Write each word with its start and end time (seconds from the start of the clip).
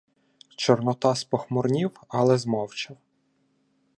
Чорнота 0.57 1.15
спохмурнів, 1.15 1.91
але 2.07 2.37
змовчав. 2.37 2.97